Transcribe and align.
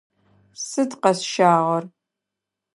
Сыд 0.67 0.91
къэсщагъэр? 1.01 1.83